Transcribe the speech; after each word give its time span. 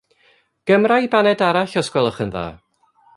Gymra 0.71 0.97
i 1.05 1.11
baned 1.15 1.45
arall 1.49 1.77
os 1.83 1.93
gwelwch 1.97 2.21
yn 2.27 2.33
dda. 2.37 2.47